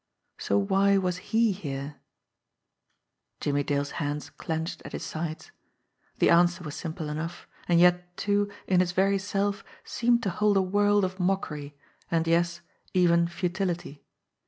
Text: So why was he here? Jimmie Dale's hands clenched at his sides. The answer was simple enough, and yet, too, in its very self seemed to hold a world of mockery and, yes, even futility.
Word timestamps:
So 0.39 0.57
why 0.57 0.97
was 0.97 1.17
he 1.29 1.51
here? 1.51 1.97
Jimmie 3.39 3.61
Dale's 3.61 3.91
hands 4.01 4.31
clenched 4.31 4.81
at 4.83 4.93
his 4.93 5.03
sides. 5.03 5.51
The 6.17 6.31
answer 6.31 6.63
was 6.63 6.73
simple 6.73 7.07
enough, 7.07 7.47
and 7.67 7.79
yet, 7.79 8.17
too, 8.17 8.51
in 8.65 8.81
its 8.81 8.93
very 8.93 9.19
self 9.19 9.63
seemed 9.83 10.23
to 10.23 10.31
hold 10.31 10.57
a 10.57 10.61
world 10.63 11.05
of 11.05 11.19
mockery 11.19 11.77
and, 12.09 12.25
yes, 12.25 12.61
even 12.95 13.27
futility. 13.27 14.03